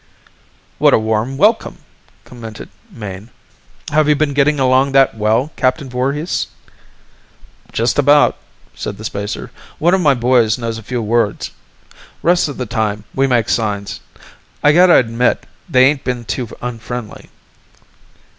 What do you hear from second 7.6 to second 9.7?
"Just about," said the spacer.